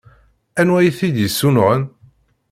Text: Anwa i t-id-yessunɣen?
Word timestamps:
Anwa 0.59 0.79
i 0.81 0.89
t-id-yessunɣen? 0.97 1.81